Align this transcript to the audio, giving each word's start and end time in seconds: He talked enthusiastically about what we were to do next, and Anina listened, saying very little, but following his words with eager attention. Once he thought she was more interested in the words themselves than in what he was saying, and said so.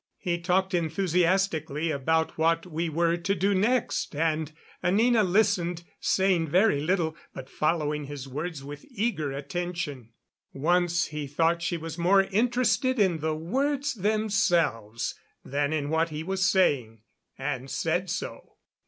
He 0.17 0.39
talked 0.39 0.73
enthusiastically 0.73 1.91
about 1.91 2.35
what 2.35 2.65
we 2.65 2.89
were 2.89 3.17
to 3.17 3.35
do 3.35 3.53
next, 3.53 4.15
and 4.15 4.51
Anina 4.83 5.23
listened, 5.23 5.83
saying 5.99 6.47
very 6.47 6.79
little, 6.81 7.15
but 7.35 7.47
following 7.51 8.05
his 8.05 8.27
words 8.27 8.63
with 8.63 8.83
eager 8.89 9.31
attention. 9.31 10.09
Once 10.53 11.09
he 11.09 11.27
thought 11.27 11.61
she 11.61 11.77
was 11.77 11.99
more 11.99 12.23
interested 12.23 12.97
in 12.97 13.19
the 13.19 13.35
words 13.35 13.93
themselves 13.93 15.13
than 15.45 15.71
in 15.71 15.91
what 15.91 16.09
he 16.09 16.23
was 16.23 16.43
saying, 16.43 17.03
and 17.37 17.69
said 17.69 18.09
so. 18.09 18.53